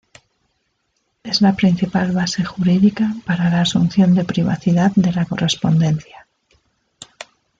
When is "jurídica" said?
2.43-3.13